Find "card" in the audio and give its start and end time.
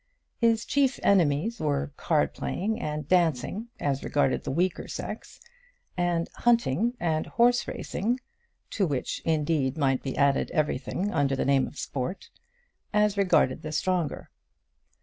1.95-2.33